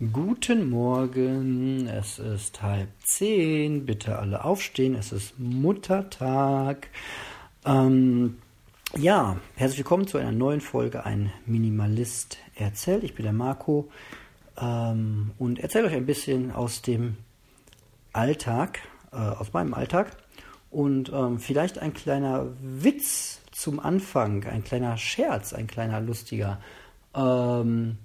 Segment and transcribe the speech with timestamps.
[0.00, 6.88] Guten Morgen, es ist halb zehn, bitte alle aufstehen, es ist Muttertag.
[7.64, 8.38] Ähm,
[8.96, 13.04] ja, herzlich willkommen zu einer neuen Folge Ein Minimalist erzählt.
[13.04, 13.88] Ich bin der Marco
[14.60, 17.16] ähm, und erzähle euch ein bisschen aus dem
[18.12, 18.80] Alltag,
[19.12, 20.16] äh, aus meinem Alltag
[20.72, 26.60] und ähm, vielleicht ein kleiner Witz zum Anfang, ein kleiner Scherz, ein kleiner lustiger.
[27.14, 27.98] Ähm,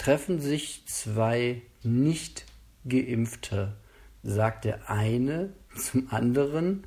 [0.00, 2.46] treffen sich zwei nicht
[2.88, 3.76] geimpfte,
[4.22, 6.84] sagt der eine zum anderen,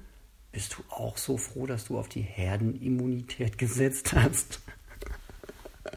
[0.52, 4.62] bist du auch so froh, dass du auf die Herdenimmunität gesetzt hast?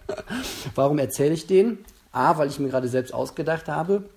[0.75, 1.79] Warum erzähle ich den?
[2.13, 4.11] A, weil ich mir gerade selbst ausgedacht habe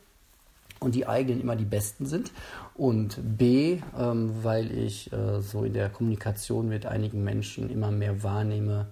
[0.81, 2.33] und die eigenen immer die besten sind.
[2.75, 8.23] Und B, ähm, weil ich äh, so in der Kommunikation mit einigen Menschen immer mehr
[8.23, 8.87] wahrnehme,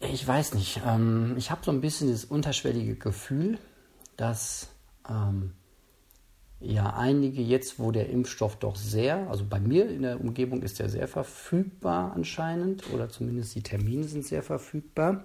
[0.00, 0.80] ich weiß nicht.
[0.84, 3.58] Ähm, ich habe so ein bisschen das unterschwellige Gefühl,
[4.16, 4.68] dass
[5.08, 5.52] ähm,
[6.60, 10.78] ja einige jetzt, wo der Impfstoff doch sehr, also bei mir in der Umgebung ist
[10.78, 15.24] der sehr verfügbar anscheinend, oder zumindest die Termine sind sehr verfügbar,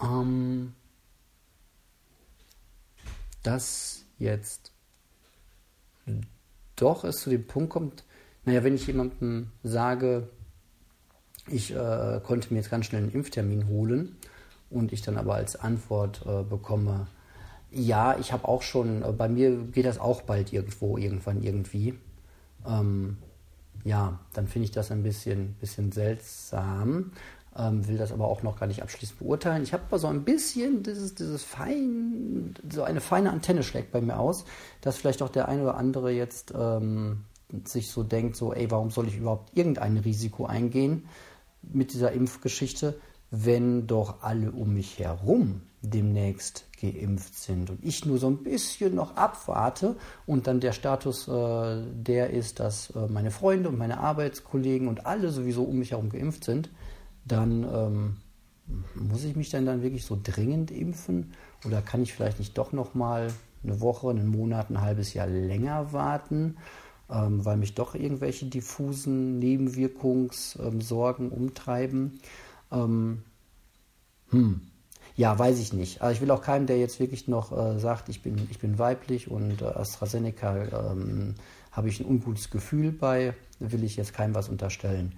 [0.00, 0.74] ähm,
[3.42, 4.72] dass jetzt
[6.76, 8.04] doch es zu dem Punkt kommt,
[8.44, 10.28] naja, wenn ich jemandem sage,
[11.48, 14.16] ich äh, konnte mir jetzt ganz schnell einen Impftermin holen
[14.70, 17.06] und ich dann aber als Antwort äh, bekomme,
[17.70, 21.98] ja, ich habe auch schon, äh, bei mir geht das auch bald irgendwo, irgendwann irgendwie.
[22.66, 23.16] Ähm,
[23.84, 27.12] ja, dann finde ich das ein bisschen, bisschen seltsam,
[27.56, 29.62] ähm, will das aber auch noch gar nicht abschließend beurteilen.
[29.62, 34.00] Ich habe aber so ein bisschen dieses, dieses fein, so eine feine Antenne schlägt bei
[34.00, 34.44] mir aus,
[34.80, 37.24] dass vielleicht auch der eine oder andere jetzt ähm,
[37.64, 41.08] sich so denkt, so, ey, warum soll ich überhaupt irgendein Risiko eingehen?
[41.62, 42.98] Mit dieser Impfgeschichte,
[43.30, 48.94] wenn doch alle um mich herum demnächst geimpft sind und ich nur so ein bisschen
[48.94, 49.96] noch abwarte
[50.26, 55.06] und dann der Status äh, der ist, dass äh, meine Freunde und meine Arbeitskollegen und
[55.06, 56.70] alle sowieso um mich herum geimpft sind,
[57.24, 58.16] dann ähm,
[58.94, 61.32] muss ich mich dann dann wirklich so dringend impfen
[61.64, 63.32] oder kann ich vielleicht nicht doch noch mal
[63.64, 66.56] eine Woche, einen Monat, ein halbes Jahr länger warten?
[67.12, 72.20] Ähm, weil mich doch irgendwelche diffusen Nebenwirkungssorgen ähm, umtreiben.
[72.70, 73.22] Ähm,
[74.30, 74.62] hm.
[75.14, 76.00] Ja, weiß ich nicht.
[76.00, 78.78] Aber ich will auch keinem, der jetzt wirklich noch äh, sagt, ich bin, ich bin
[78.78, 81.34] weiblich und äh, AstraZeneca ähm,
[81.70, 85.12] habe ich ein ungutes Gefühl bei, will ich jetzt keinem was unterstellen.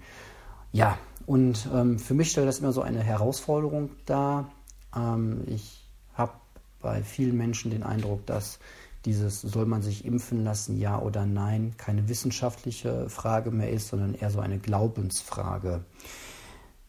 [0.73, 4.51] Ja, und ähm, für mich stellt das immer so eine Herausforderung dar.
[4.95, 6.33] Ähm, ich habe
[6.81, 8.59] bei vielen Menschen den Eindruck, dass
[9.05, 14.15] dieses, soll man sich impfen lassen, ja oder nein, keine wissenschaftliche Frage mehr ist, sondern
[14.15, 15.85] eher so eine Glaubensfrage.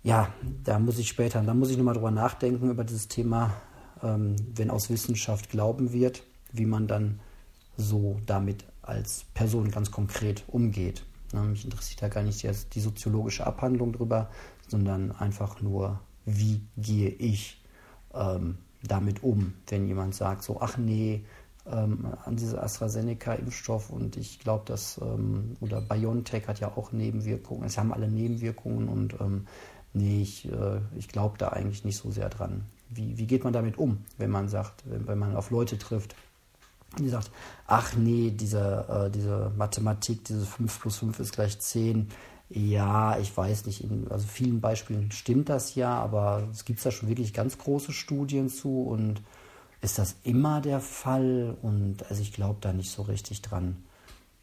[0.02, 0.32] Ja,
[0.64, 3.52] da muss ich später, da muss ich nochmal drüber nachdenken über dieses Thema,
[4.02, 6.22] ähm, wenn aus Wissenschaft Glauben wird,
[6.52, 7.20] wie man dann
[7.76, 11.04] so damit als Person ganz konkret umgeht.
[11.32, 14.30] Na, mich interessiert da gar nicht jetzt die soziologische Abhandlung drüber,
[14.68, 17.62] sondern einfach nur, wie gehe ich
[18.14, 21.24] ähm, damit um, wenn jemand sagt so, ach nee,
[21.70, 27.64] ähm, an diese AstraZeneca-Impfstoff und ich glaube, dass, ähm, oder BioNTech hat ja auch Nebenwirkungen,
[27.64, 29.46] es haben alle Nebenwirkungen und ähm,
[29.92, 32.64] nee, ich, äh, ich glaube da eigentlich nicht so sehr dran.
[32.88, 36.14] Wie, wie geht man damit um, wenn man sagt, wenn, wenn man auf Leute trifft,
[36.98, 37.30] die sagt,
[37.66, 42.08] ach nee, diese, äh, diese Mathematik, diese 5 plus 5 ist gleich 10,
[42.48, 46.92] ja, ich weiß nicht, in also vielen Beispielen stimmt das ja, aber es gibt da
[46.92, 49.20] schon wirklich ganz große Studien zu und
[49.86, 51.56] ist das immer der Fall?
[51.62, 53.76] Und also ich glaube da nicht so richtig dran.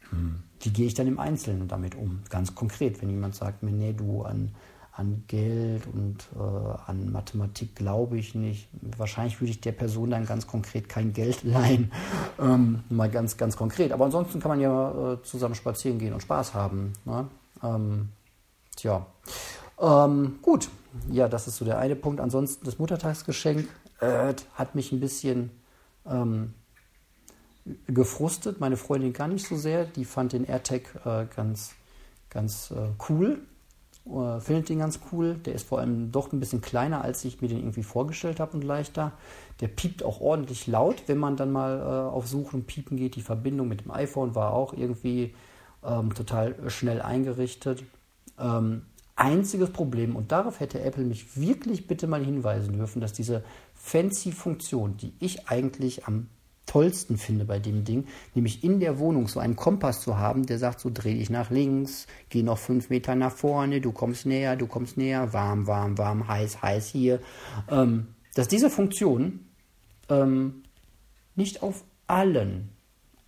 [0.08, 0.42] Hm.
[0.60, 2.22] Wie gehe ich dann im Einzelnen damit um?
[2.30, 4.54] Ganz konkret, wenn jemand sagt mir, nee, du an,
[4.92, 8.68] an Geld und äh, an Mathematik glaube ich nicht.
[8.96, 11.92] Wahrscheinlich würde ich der Person dann ganz konkret kein Geld leihen.
[12.40, 13.92] Ähm, mal ganz, ganz konkret.
[13.92, 16.94] Aber ansonsten kann man ja äh, zusammen spazieren gehen und Spaß haben.
[17.04, 17.28] Ne?
[17.62, 18.08] Ähm,
[18.76, 19.04] tja.
[19.78, 20.70] Ähm, gut.
[21.10, 22.20] Ja, das ist so der eine Punkt.
[22.20, 23.68] Ansonsten das Muttertagsgeschenk
[24.00, 25.50] äh, hat mich ein bisschen
[26.06, 26.54] ähm,
[27.86, 28.60] gefrustet.
[28.60, 29.84] Meine Freundin gar nicht so sehr.
[29.84, 31.74] Die fand den AirTag äh, ganz,
[32.30, 33.40] ganz äh, cool.
[34.06, 35.34] Äh, findet den ganz cool.
[35.34, 38.52] Der ist vor allem doch ein bisschen kleiner, als ich mir den irgendwie vorgestellt habe
[38.52, 39.12] und leichter.
[39.60, 43.16] Der piept auch ordentlich laut, wenn man dann mal äh, auf Suchen und Piepen geht.
[43.16, 45.34] Die Verbindung mit dem iPhone war auch irgendwie
[45.82, 47.84] ähm, total schnell eingerichtet.
[48.38, 48.82] Ähm,
[49.16, 53.44] einziges Problem, und darauf hätte Apple mich wirklich bitte mal hinweisen dürfen, dass diese
[53.74, 56.28] fancy Funktion, die ich eigentlich am
[56.66, 60.58] tollsten finde bei dem Ding, nämlich in der Wohnung so einen Kompass zu haben, der
[60.58, 64.56] sagt, so dreh dich nach links, geh noch fünf Meter nach vorne, du kommst näher,
[64.56, 67.20] du kommst näher, warm, warm, warm, heiß, heiß hier.
[67.70, 69.40] Ähm, dass diese Funktion
[70.08, 70.64] ähm,
[71.36, 72.70] nicht auf allen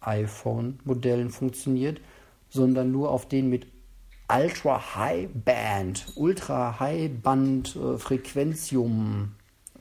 [0.01, 2.01] iPhone-Modellen funktioniert,
[2.49, 3.67] sondern nur auf denen mit
[4.29, 9.33] Ultra High Band, Ultra High Band äh, Frequenzium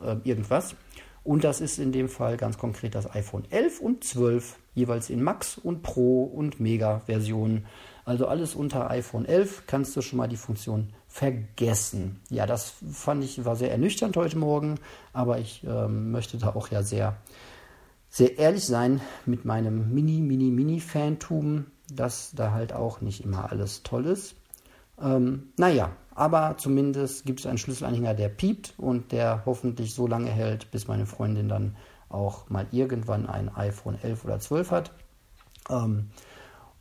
[0.01, 0.75] äh, irgendwas.
[1.23, 5.23] Und das ist in dem Fall ganz konkret das iPhone 11 und 12, jeweils in
[5.23, 7.65] Max und Pro und Mega Versionen.
[8.05, 12.19] Also alles unter iPhone 11 kannst du schon mal die Funktion vergessen.
[12.29, 14.75] Ja, das fand ich war sehr ernüchternd heute Morgen,
[15.13, 17.17] aber ich ähm, möchte da auch ja sehr
[18.09, 23.83] sehr ehrlich sein mit meinem Mini, Mini, Mini-Fantum, dass da halt auch nicht immer alles
[23.83, 24.35] toll ist.
[25.01, 30.29] Ähm, naja, aber zumindest gibt es einen Schlüsselanhänger, der piept und der hoffentlich so lange
[30.29, 31.75] hält, bis meine Freundin dann
[32.09, 34.91] auch mal irgendwann ein iPhone 11 oder 12 hat.
[35.69, 36.11] Ähm,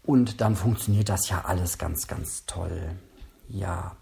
[0.05, 2.93] und dann funktioniert das ja alles ganz, ganz toll.
[3.49, 3.97] Ja.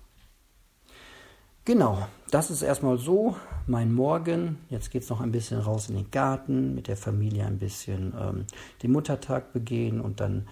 [1.65, 3.37] Genau, das ist erstmal so
[3.69, 4.59] mein Morgen.
[4.69, 8.13] Jetzt geht es noch ein bisschen raus in den Garten, mit der Familie ein bisschen
[8.21, 8.47] ähm,
[8.83, 10.49] den Muttertag begehen und dann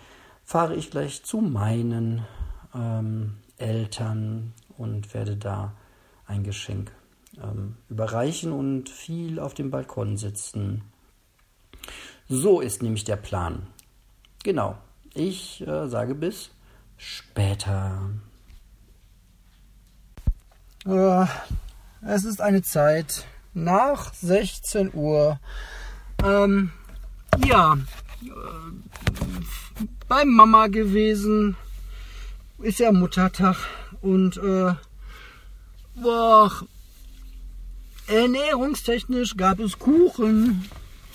[0.50, 2.26] fahre ich gleich zu meinen
[2.74, 5.76] ähm, Eltern und werde da
[6.26, 6.90] ein Geschenk
[7.40, 10.82] ähm, überreichen und viel auf dem Balkon sitzen.
[12.28, 13.68] So ist nämlich der Plan.
[14.42, 14.76] Genau,
[15.14, 16.50] ich äh, sage bis
[16.96, 18.10] später.
[20.84, 21.26] Äh,
[22.04, 23.24] es ist eine Zeit
[23.54, 25.38] nach 16 Uhr.
[26.24, 26.72] Ähm,
[27.46, 27.78] ja,
[28.24, 29.19] äh,
[30.10, 31.56] bei Mama gewesen.
[32.58, 33.56] Ist ja Muttertag
[34.02, 34.74] und äh,
[35.94, 36.50] boah,
[38.08, 40.68] ernährungstechnisch gab es Kuchen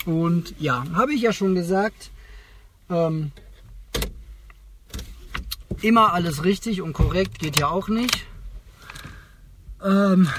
[0.06, 2.10] und ja, habe ich ja schon gesagt.
[2.88, 3.32] Ähm,
[5.82, 8.26] immer alles richtig und korrekt geht ja auch nicht.
[9.84, 10.30] Ähm,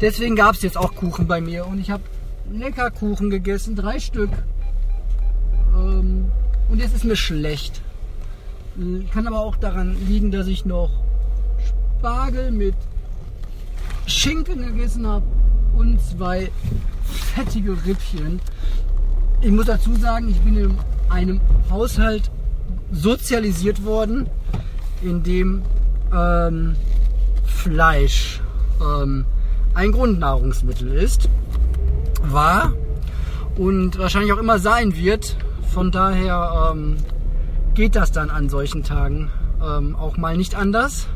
[0.00, 2.04] deswegen gab es jetzt auch Kuchen bei mir und ich habe
[2.52, 4.30] lecker Kuchen gegessen, drei Stück.
[6.72, 7.82] Und jetzt ist mir schlecht.
[9.12, 10.88] Kann aber auch daran liegen, dass ich noch
[11.98, 12.74] Spargel mit
[14.06, 15.26] Schinken gegessen habe
[15.76, 16.50] und zwei
[17.34, 18.40] fettige Rippchen.
[19.42, 20.78] Ich muss dazu sagen, ich bin in
[21.10, 22.30] einem Haushalt
[22.90, 24.26] sozialisiert worden,
[25.02, 25.60] in dem
[26.10, 26.74] ähm,
[27.44, 28.40] Fleisch
[28.80, 29.26] ähm,
[29.74, 31.28] ein Grundnahrungsmittel ist,
[32.22, 32.72] war
[33.58, 35.36] und wahrscheinlich auch immer sein wird.
[35.72, 36.96] Von daher ähm,
[37.72, 39.30] geht das dann an solchen Tagen
[39.62, 41.06] ähm, auch mal nicht anders.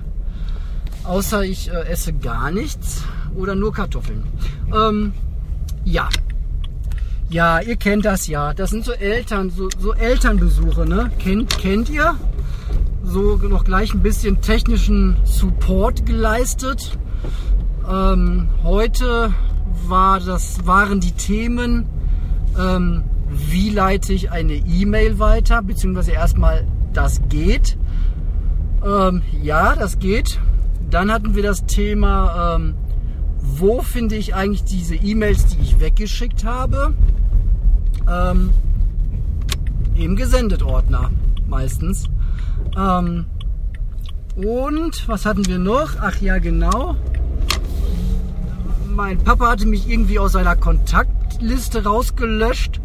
[1.04, 3.04] Außer ich äh, esse gar nichts
[3.36, 4.24] oder nur Kartoffeln.
[4.74, 5.12] Ähm,
[5.84, 6.08] ja.
[7.28, 8.54] Ja, ihr kennt das ja.
[8.54, 11.10] Das sind so Eltern, so, so Elternbesuche, ne?
[11.18, 12.14] Kennt, kennt ihr?
[13.04, 16.96] So noch gleich ein bisschen technischen Support geleistet.
[17.88, 19.34] Ähm, heute
[19.86, 21.86] war das, waren die Themen,
[22.58, 27.76] ähm, wie leite ich eine E-Mail weiter, beziehungsweise erstmal, das geht.
[28.84, 30.40] Ähm, ja, das geht.
[30.90, 32.74] Dann hatten wir das Thema, ähm,
[33.40, 36.94] wo finde ich eigentlich diese E-Mails, die ich weggeschickt habe?
[38.08, 38.50] Ähm,
[39.94, 41.10] Im Gesendet-Ordner
[41.48, 42.08] meistens.
[42.76, 43.26] Ähm,
[44.36, 45.96] und was hatten wir noch?
[46.00, 46.96] Ach ja, genau
[48.96, 52.80] mein Papa hatte mich irgendwie aus seiner Kontaktliste rausgelöscht.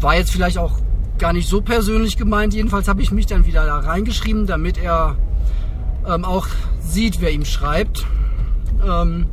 [0.00, 0.78] War jetzt vielleicht auch
[1.18, 2.54] gar nicht so persönlich gemeint.
[2.54, 5.16] Jedenfalls habe ich mich dann wieder da reingeschrieben, damit er
[6.06, 6.46] ähm, auch
[6.80, 8.06] sieht, wer ihm schreibt.
[8.86, 9.26] Ähm,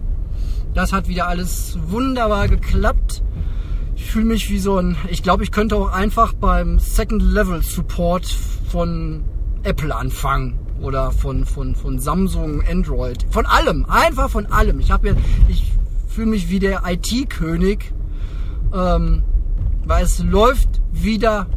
[0.74, 3.24] das hat wieder alles wunderbar geklappt.
[3.95, 4.98] Ich fühle mich wie so ein.
[5.10, 8.25] Ich glaube, ich könnte auch einfach beim Second Level Support
[8.69, 9.24] von
[9.63, 14.79] Apple anfangen oder von, von, von Samsung, Android, von allem, einfach von allem.
[14.79, 14.91] Ich
[15.48, 15.72] ich
[16.07, 17.93] fühle mich wie der IT-König,
[18.74, 19.24] ähm,
[19.86, 21.48] weil es läuft wieder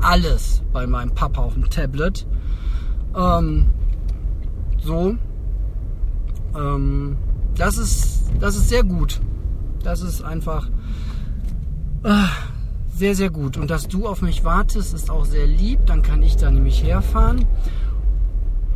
[0.00, 2.26] alles bei meinem Papa auf dem Tablet.
[3.16, 3.66] Ähm,
[4.82, 5.16] so,
[6.56, 7.16] ähm,
[7.56, 9.20] das ist, das ist sehr gut.
[9.82, 10.68] Das ist einfach
[12.04, 12.24] äh,
[12.94, 13.56] sehr, sehr gut.
[13.56, 15.86] Und dass du auf mich wartest, ist auch sehr lieb.
[15.86, 17.44] Dann kann ich da nämlich herfahren.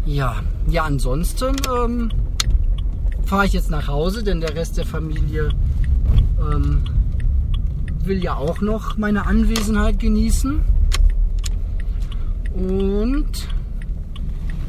[0.05, 0.37] Ja,
[0.69, 2.11] ja, ansonsten ähm,
[3.25, 5.51] fahre ich jetzt nach Hause, denn der Rest der Familie
[6.41, 6.83] ähm,
[8.07, 10.61] will ja auch noch meine Anwesenheit genießen.
[12.55, 13.49] Und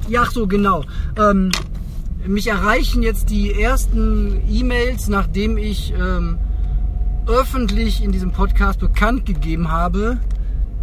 [0.08, 0.84] ja, so genau.
[1.18, 1.52] Ähm,
[2.26, 6.38] mich erreichen jetzt die ersten E-Mails, nachdem ich ähm,
[7.28, 10.20] öffentlich in diesem Podcast bekannt gegeben habe,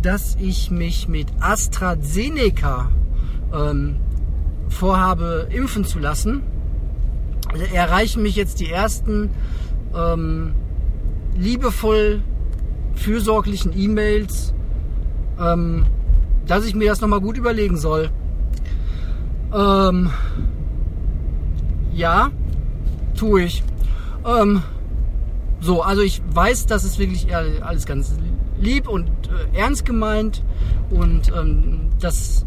[0.03, 2.91] dass ich mich mit AstraZeneca
[3.53, 3.97] ähm,
[4.69, 6.43] vorhabe, impfen zu lassen.
[7.73, 9.31] erreichen mich jetzt die ersten
[9.95, 10.55] ähm,
[11.37, 12.23] liebevoll
[13.01, 14.55] fürsorglichen E-Mails,
[15.41, 15.87] ähm,
[16.47, 18.11] dass ich mir das nochmal gut überlegen soll.
[19.55, 20.11] Ähm,
[21.93, 22.31] ja,
[23.17, 23.65] tue ich.
[24.27, 24.63] Ähm,
[25.61, 28.17] so, also ich weiß, dass es wirklich alles ganz
[28.59, 30.43] lieb und äh, ernst gemeint
[30.91, 32.47] und ähm, das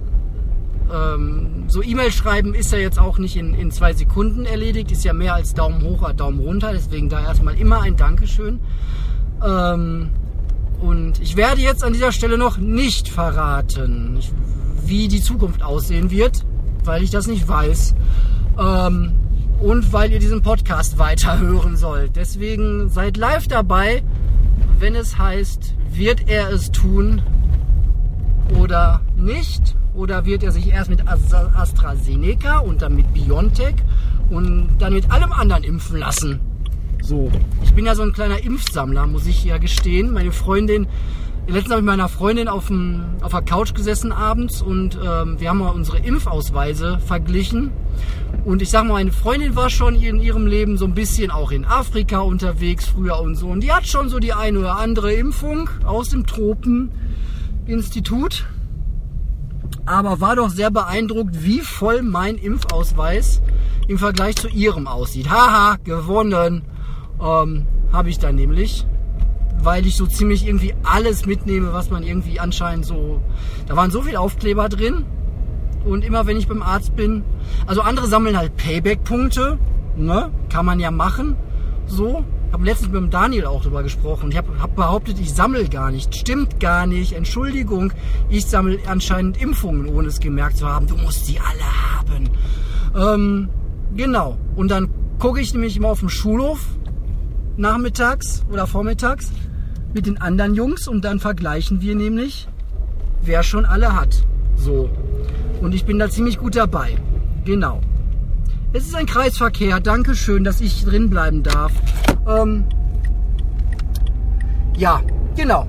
[0.94, 5.04] ähm, so E-Mail schreiben ist ja jetzt auch nicht in, in zwei Sekunden erledigt, ist
[5.04, 8.60] ja mehr als Daumen hoch oder Daumen runter, deswegen da erstmal immer ein Dankeschön.
[9.46, 10.10] Ähm,
[10.84, 14.20] und ich werde jetzt an dieser Stelle noch nicht verraten,
[14.86, 16.46] wie die Zukunft aussehen wird,
[16.84, 17.96] weil ich das nicht weiß.
[18.60, 19.14] Ähm,
[19.62, 22.18] und weil ihr diesen Podcast weiterhören sollt.
[22.18, 24.04] Deswegen seid live dabei,
[24.78, 27.22] wenn es heißt, wird er es tun
[28.60, 29.78] oder nicht?
[29.94, 33.76] Oder wird er sich erst mit AstraZeneca und dann mit BioNTech
[34.30, 36.42] und dann mit allem anderen impfen lassen?
[37.06, 37.30] So,
[37.62, 40.14] ich bin ja so ein kleiner Impfsammler, muss ich ja gestehen.
[40.14, 40.88] Meine Freundin,
[41.48, 45.38] letztens habe ich mit meiner Freundin auf, dem, auf der Couch gesessen abends und ähm,
[45.38, 47.72] wir haben mal unsere Impfausweise verglichen.
[48.46, 51.52] Und ich sag mal, meine Freundin war schon in ihrem Leben so ein bisschen auch
[51.52, 53.50] in Afrika unterwegs früher und so.
[53.50, 58.46] Und die hat schon so die eine oder andere Impfung aus dem Tropeninstitut
[59.86, 63.42] aber war doch sehr beeindruckt, wie voll mein Impfausweis
[63.90, 65.30] im Vergleich zu ihrem aussieht.
[65.30, 66.62] Haha, gewonnen
[67.24, 68.86] ähm, habe ich dann nämlich,
[69.62, 73.22] weil ich so ziemlich irgendwie alles mitnehme, was man irgendwie anscheinend so...
[73.68, 75.06] Da waren so viele Aufkleber drin
[75.86, 77.24] und immer wenn ich beim Arzt bin...
[77.66, 79.58] Also andere sammeln halt Payback-Punkte,
[79.96, 80.32] ne?
[80.50, 81.36] kann man ja machen,
[81.86, 84.30] so habe letztens mit dem Daniel auch darüber gesprochen.
[84.30, 86.16] Ich habe hab behauptet, ich sammle gar nicht.
[86.16, 87.14] Stimmt gar nicht.
[87.14, 87.92] Entschuldigung,
[88.30, 90.86] ich sammle anscheinend Impfungen, ohne es gemerkt zu haben.
[90.86, 92.30] Du musst sie alle haben.
[92.96, 93.50] Ähm,
[93.96, 94.38] genau.
[94.56, 96.60] Und dann gucke ich nämlich immer auf dem Schulhof
[97.58, 99.32] nachmittags oder vormittags
[99.94, 102.48] mit den anderen Jungs und dann vergleichen wir nämlich,
[103.22, 104.24] wer schon alle hat.
[104.56, 104.90] So.
[105.62, 106.96] Und ich bin da ziemlich gut dabei.
[107.46, 107.82] Genau.
[108.74, 109.80] Es ist ein Kreisverkehr.
[109.80, 111.72] Dankeschön, dass ich drin bleiben darf.
[112.28, 112.66] Ähm,
[114.76, 115.02] ja,
[115.36, 115.68] genau.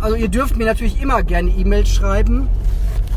[0.00, 2.48] Also ihr dürft mir natürlich immer gerne E-Mails schreiben,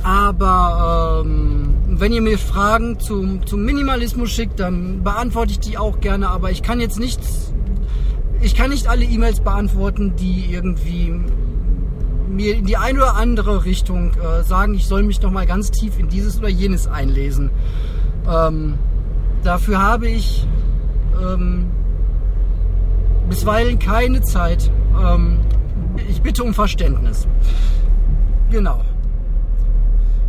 [0.04, 6.00] aber ähm, wenn ihr mir Fragen zum, zum Minimalismus schickt, dann beantworte ich die auch
[6.00, 6.30] gerne.
[6.30, 7.20] Aber ich kann jetzt nicht,
[8.42, 11.14] ich kann nicht alle E-Mails beantworten, die irgendwie
[12.28, 15.70] mir in die eine oder andere Richtung äh, sagen, ich soll mich noch mal ganz
[15.70, 17.52] tief in dieses oder jenes einlesen.
[18.28, 18.76] Ähm,
[19.44, 20.48] dafür habe ich
[21.22, 21.70] ähm,
[23.30, 24.72] bisweilen keine Zeit.
[25.00, 25.40] Ähm,
[26.10, 27.28] ich bitte um Verständnis.
[28.50, 28.82] Genau.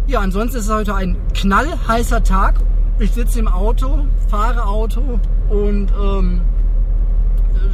[0.06, 2.56] Ja, ansonsten ist es heute ein knallheißer Tag.
[2.98, 6.42] Ich sitze im Auto, fahre Auto und ähm,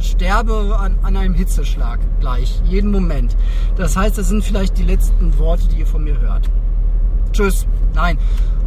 [0.01, 3.35] sterbe an, an, einem Hitzeschlag gleich, jeden Moment.
[3.75, 6.49] Das heißt, das sind vielleicht die letzten Worte, die ihr von mir hört.
[7.31, 7.67] Tschüss.
[7.93, 8.17] Nein.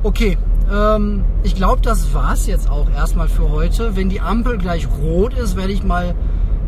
[0.02, 0.38] Okay.
[0.72, 3.96] Ähm, ich glaube, das war es jetzt auch erstmal für heute.
[3.96, 6.14] Wenn die Ampel gleich rot ist, werde ich mal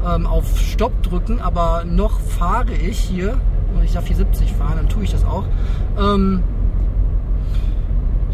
[0.06, 3.36] ähm, auf Stopp drücken, aber noch fahre ich hier,
[3.74, 5.44] und ich darf hier 70 fahren, dann tue ich das auch.
[5.98, 6.42] Ähm,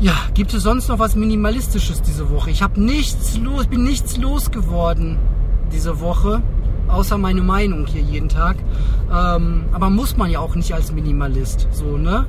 [0.00, 2.50] ja, gibt es sonst noch was Minimalistisches diese Woche?
[2.50, 5.18] Ich habe nichts los, bin nichts losgeworden
[5.72, 6.42] diese Woche,
[6.88, 8.56] außer meine Meinung hier jeden Tag.
[9.10, 12.26] Ähm, aber muss man ja auch nicht als Minimalist, so, ne?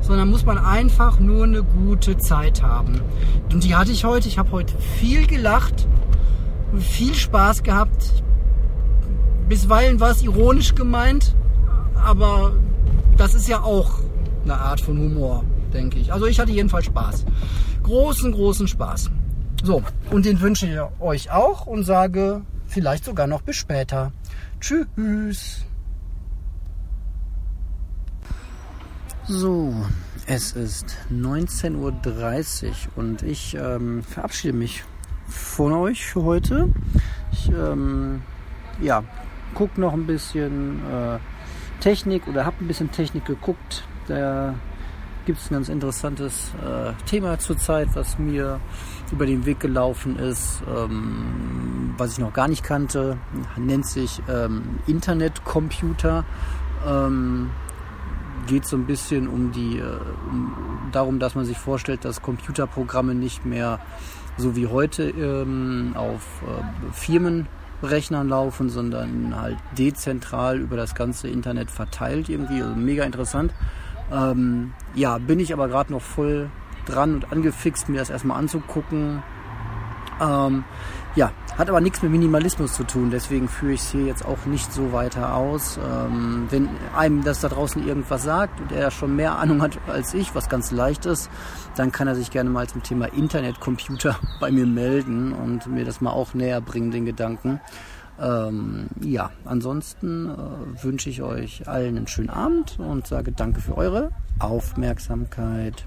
[0.00, 3.00] Sondern muss man einfach nur eine gute Zeit haben.
[3.52, 4.26] Und die hatte ich heute.
[4.28, 5.86] Ich habe heute viel gelacht,
[6.78, 8.24] viel Spaß gehabt.
[9.48, 11.34] Bisweilen war es ironisch gemeint,
[11.94, 12.52] aber
[13.16, 14.00] das ist ja auch
[14.44, 16.12] eine Art von Humor, denke ich.
[16.12, 17.24] Also ich hatte jedenfalls Spaß.
[17.82, 19.10] Großen, großen Spaß.
[19.62, 24.12] So, und den wünsche ich euch auch und sage vielleicht sogar noch bis später.
[24.60, 25.64] Tschüss.
[29.28, 29.74] So,
[30.26, 34.84] es ist 19.30 Uhr und ich ähm, verabschiede mich
[35.28, 36.68] von euch für heute.
[37.30, 38.22] Ich ähm,
[38.80, 39.04] ja,
[39.54, 41.18] guck noch ein bisschen äh,
[41.80, 43.84] Technik oder habe ein bisschen Technik geguckt.
[44.08, 44.54] Da
[45.24, 48.60] gibt es ein ganz interessantes äh, Thema zurzeit, was mir
[49.10, 53.18] über den Weg gelaufen ist, ähm, was ich noch gar nicht kannte.
[53.56, 56.24] Nennt sich ähm, Internetcomputer.
[56.86, 57.50] Ähm,
[58.46, 59.82] geht so ein bisschen um die äh,
[60.28, 63.78] um, darum, dass man sich vorstellt, dass Computerprogramme nicht mehr
[64.36, 67.46] so wie heute ähm, auf äh, Firmen
[67.82, 72.62] laufen, sondern halt dezentral über das ganze Internet verteilt irgendwie.
[72.62, 73.52] Also mega interessant.
[74.12, 76.50] Ähm, ja, bin ich aber gerade noch voll
[76.86, 79.22] dran und angefixt, mir das erstmal anzugucken.
[80.20, 80.64] Ähm,
[81.14, 84.46] ja, hat aber nichts mit Minimalismus zu tun, deswegen führe ich es hier jetzt auch
[84.46, 85.78] nicht so weiter aus.
[85.78, 90.14] Ähm, wenn einem das da draußen irgendwas sagt und er schon mehr Ahnung hat als
[90.14, 91.30] ich, was ganz leicht ist,
[91.76, 96.00] dann kann er sich gerne mal zum Thema Internetcomputer bei mir melden und mir das
[96.00, 97.60] mal auch näher bringen, den Gedanken.
[98.22, 103.76] Ähm, ja, ansonsten äh, wünsche ich euch allen einen schönen Abend und sage danke für
[103.76, 105.84] eure Aufmerksamkeit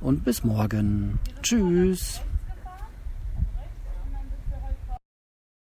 [0.00, 1.18] und bis morgen.
[1.42, 2.22] Tschüss.